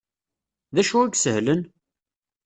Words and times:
D 0.73 0.75
acu 0.81 0.97
i 1.03 1.07
isehlen? 1.15 1.61